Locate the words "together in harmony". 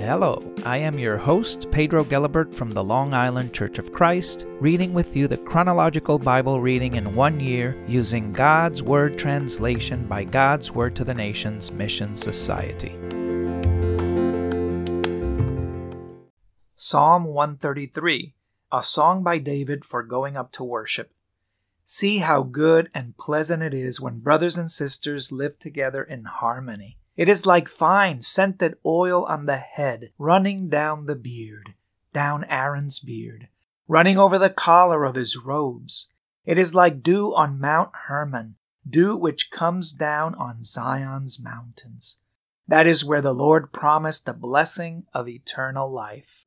25.58-26.96